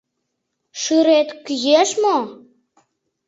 Шӱрет 0.81 1.29
кӱэш 1.45 1.89
мо? 2.03 2.17